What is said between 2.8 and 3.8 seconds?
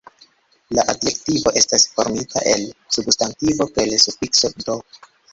substantivo